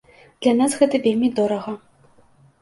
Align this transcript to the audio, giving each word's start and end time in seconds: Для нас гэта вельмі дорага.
Для 0.45 0.53
нас 0.61 0.77
гэта 0.79 1.01
вельмі 1.03 1.29
дорага. 1.41 1.75